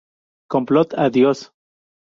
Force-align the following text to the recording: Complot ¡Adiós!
Complot 0.49 0.95
¡Adiós! 0.97 1.53